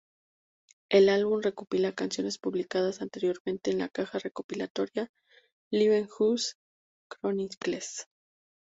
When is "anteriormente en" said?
3.03-3.77